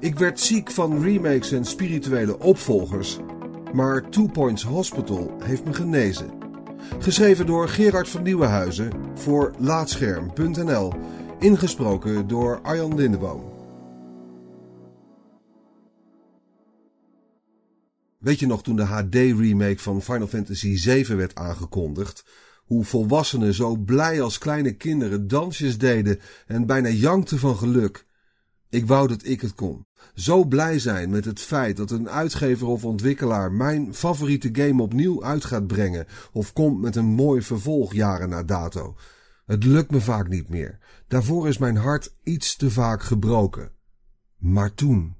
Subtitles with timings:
[0.00, 3.18] Ik werd ziek van remakes en spirituele opvolgers,
[3.72, 6.30] maar Two Points Hospital heeft me genezen.
[6.98, 10.92] Geschreven door Gerard van Nieuwenhuizen voor Laatscherm.nl.
[11.38, 13.52] Ingesproken door Arjan Lindeboom.
[18.18, 22.24] Weet je nog toen de HD-remake van Final Fantasy VII werd aangekondigd?
[22.64, 28.08] Hoe volwassenen zo blij als kleine kinderen dansjes deden en bijna jankten van geluk.
[28.70, 29.86] Ik wou dat ik het kon.
[30.14, 35.24] Zo blij zijn met het feit dat een uitgever of ontwikkelaar mijn favoriete game opnieuw
[35.24, 38.96] uit gaat brengen of komt met een mooi vervolg jaren na dato.
[39.46, 40.78] Het lukt me vaak niet meer.
[41.08, 43.72] Daarvoor is mijn hart iets te vaak gebroken.
[44.36, 45.14] Maar toen.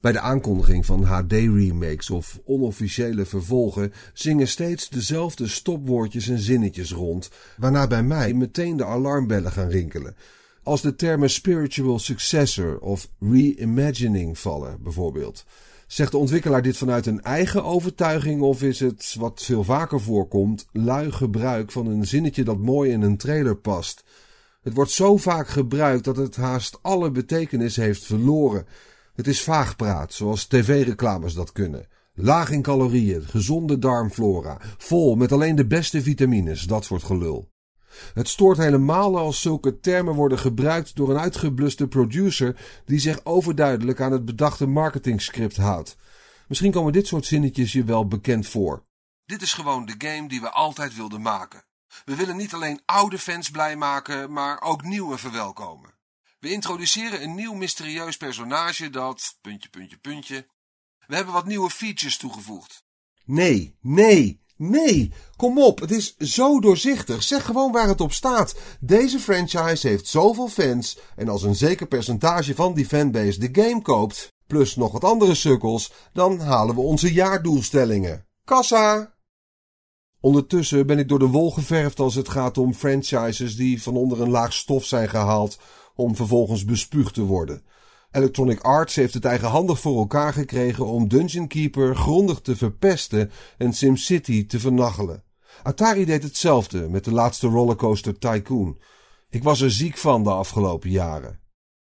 [0.00, 7.30] Bij de aankondiging van HD-remakes of onofficiële vervolgen zingen steeds dezelfde stopwoordjes en zinnetjes rond,
[7.56, 10.16] waarna bij mij meteen de alarmbellen gaan rinkelen.
[10.62, 15.44] Als de termen spiritual successor of reimagining vallen, bijvoorbeeld.
[15.86, 20.66] Zegt de ontwikkelaar dit vanuit een eigen overtuiging of is het, wat veel vaker voorkomt,
[20.72, 24.04] lui gebruik van een zinnetje dat mooi in een trailer past?
[24.62, 28.66] Het wordt zo vaak gebruikt dat het haast alle betekenis heeft verloren.
[29.14, 31.86] Het is vaagpraat, zoals tv-reclames dat kunnen.
[32.14, 37.51] Laag in calorieën, gezonde darmflora, vol met alleen de beste vitamines, dat soort gelul.
[38.14, 44.00] Het stoort helemaal als zulke termen worden gebruikt door een uitgebluste producer die zich overduidelijk
[44.00, 45.96] aan het bedachte marketingscript houdt.
[46.48, 48.84] Misschien komen dit soort zinnetjes je wel bekend voor.
[49.24, 51.64] Dit is gewoon de game die we altijd wilden maken.
[52.04, 55.94] We willen niet alleen oude fans blij maken, maar ook nieuwe verwelkomen.
[56.38, 59.38] We introduceren een nieuw mysterieus personage dat...
[59.40, 60.46] puntje, puntje, puntje.
[61.06, 62.84] We hebben wat nieuwe features toegevoegd.
[63.24, 65.12] Nee, nee, nee.
[65.36, 67.22] Kom op, het is zo doorzichtig.
[67.22, 68.54] Zeg gewoon waar het op staat.
[68.80, 73.82] Deze franchise heeft zoveel fans en als een zeker percentage van die fanbase de game
[73.82, 78.26] koopt, plus nog wat andere sukkels, dan halen we onze jaardoelstellingen.
[78.44, 79.14] Kassa!
[80.20, 84.20] Ondertussen ben ik door de wol geverfd als het gaat om franchises die van onder
[84.20, 85.58] een laag stof zijn gehaald
[85.94, 87.62] om vervolgens bespuugd te worden.
[88.12, 93.72] Electronic Arts heeft het eigenhandig voor elkaar gekregen om Dungeon Keeper grondig te verpesten en
[93.72, 95.22] SimCity te vernachelen.
[95.62, 98.78] Atari deed hetzelfde met de laatste Rollercoaster Tycoon.
[99.30, 101.40] Ik was er ziek van de afgelopen jaren.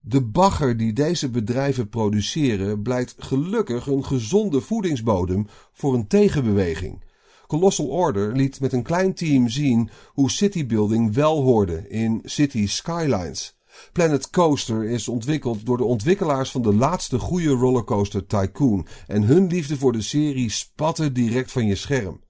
[0.00, 7.02] De bagger die deze bedrijven produceren blijkt gelukkig een gezonde voedingsbodem voor een tegenbeweging.
[7.46, 13.53] Colossal Order liet met een klein team zien hoe citybuilding wel hoorde in City Skylines.
[13.92, 19.46] Planet Coaster is ontwikkeld door de ontwikkelaars van de laatste goede rollercoaster Tycoon en hun
[19.46, 22.20] liefde voor de serie spatte direct van je scherm.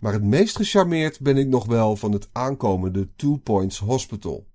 [0.00, 4.50] Maar het meest gecharmeerd ben ik nog wel van het aankomende Two Points Hospital.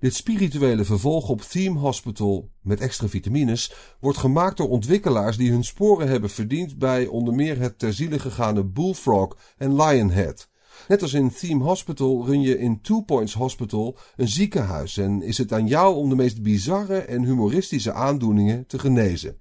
[0.00, 5.64] Dit spirituele vervolg op Theme Hospital met extra vitamines wordt gemaakt door ontwikkelaars die hun
[5.64, 10.49] sporen hebben verdiend bij onder meer het ter ziele gegaane Bullfrog en Lionhead.
[10.88, 15.38] Net als in Theme Hospital run je in Two Points Hospital een ziekenhuis en is
[15.38, 19.38] het aan jou om de meest bizarre en humoristische aandoeningen te genezen.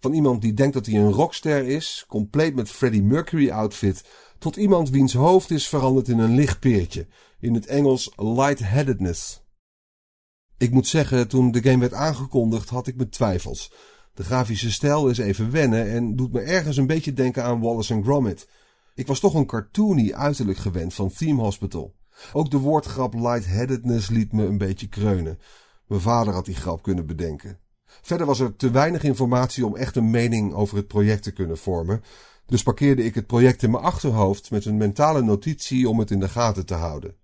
[0.00, 4.04] Van iemand die denkt dat hij een rockster is, compleet met Freddie Mercury outfit,
[4.38, 7.06] tot iemand wiens hoofd is veranderd in een lichtpeertje,
[7.40, 9.46] in het Engels lightheadedness.
[10.58, 13.72] Ik moet zeggen, toen de game werd aangekondigd had ik mijn twijfels.
[14.14, 18.02] De grafische stijl is even wennen en doet me ergens een beetje denken aan Wallace
[18.02, 18.48] Gromit.
[18.98, 21.94] Ik was toch een cartoony uiterlijk gewend van Theme Hospital.
[22.32, 25.38] Ook de woordgrap lightheadedness liet me een beetje kreunen.
[25.86, 27.58] Mijn vader had die grap kunnen bedenken.
[27.84, 31.58] Verder was er te weinig informatie om echt een mening over het project te kunnen
[31.58, 32.02] vormen.
[32.46, 36.20] Dus parkeerde ik het project in mijn achterhoofd met een mentale notitie om het in
[36.20, 37.14] de gaten te houden.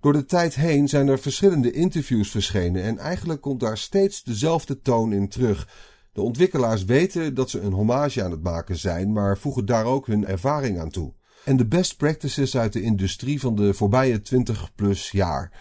[0.00, 4.80] Door de tijd heen zijn er verschillende interviews verschenen en eigenlijk komt daar steeds dezelfde
[4.80, 5.68] toon in terug.
[6.16, 10.06] De ontwikkelaars weten dat ze een hommage aan het maken zijn, maar voegen daar ook
[10.06, 11.12] hun ervaring aan toe.
[11.44, 15.52] En de best practices uit de industrie van de voorbije 20 plus jaar.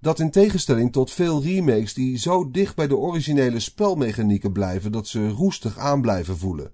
[0.00, 5.06] Dat in tegenstelling tot veel remakes die zo dicht bij de originele spelmechanieken blijven dat
[5.06, 6.72] ze roestig aan blijven voelen.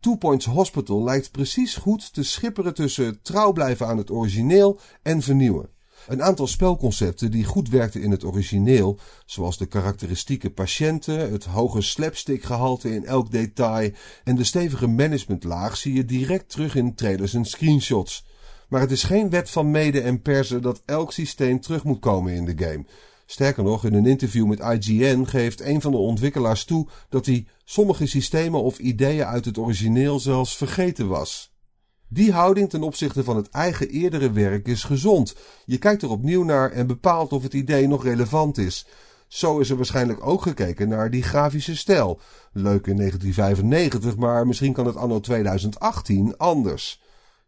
[0.00, 5.22] Two Points Hospital lijkt precies goed te schipperen tussen trouw blijven aan het origineel en
[5.22, 5.70] vernieuwen.
[6.08, 11.80] Een aantal spelconcepten die goed werkten in het origineel, zoals de karakteristieke patiënten, het hoge
[11.80, 13.90] slapstickgehalte in elk detail
[14.24, 18.26] en de stevige managementlaag, zie je direct terug in trailers en screenshots.
[18.68, 22.32] Maar het is geen wet van mede en persen dat elk systeem terug moet komen
[22.32, 22.84] in de game.
[23.26, 27.46] Sterker nog, in een interview met IGN geeft een van de ontwikkelaars toe dat hij
[27.64, 31.56] sommige systemen of ideeën uit het origineel zelfs vergeten was.
[32.08, 35.34] Die houding ten opzichte van het eigen eerdere werk is gezond.
[35.64, 38.86] Je kijkt er opnieuw naar en bepaalt of het idee nog relevant is.
[39.26, 42.20] Zo is er waarschijnlijk ook gekeken naar die grafische stijl.
[42.52, 47.02] Leuk in 1995, maar misschien kan het anno 2018 anders.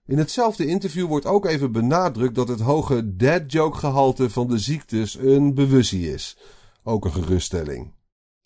[0.06, 4.58] In hetzelfde interview wordt ook even benadrukt dat het hoge dead joke gehalte van de
[4.58, 6.36] ziektes een bewustie is.
[6.82, 7.92] Ook een geruststelling.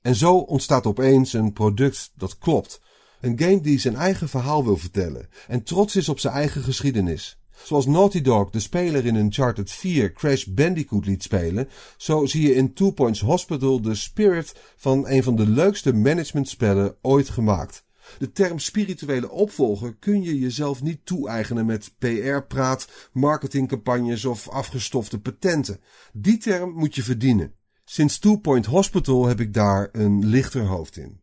[0.00, 2.80] En zo ontstaat opeens een product dat klopt.
[3.24, 7.38] Een game die zijn eigen verhaal wil vertellen en trots is op zijn eigen geschiedenis.
[7.62, 12.54] Zoals Naughty Dog de speler in Uncharted 4 Crash Bandicoot liet spelen, zo zie je
[12.54, 17.84] in Two Points Hospital de spirit van een van de leukste managementspellen ooit gemaakt.
[18.18, 25.80] De term spirituele opvolger kun je jezelf niet toe-eigenen met PR-praat, marketingcampagnes of afgestofte patenten.
[26.12, 27.54] Die term moet je verdienen.
[27.84, 31.22] Sinds Two Point Hospital heb ik daar een lichter hoofd in.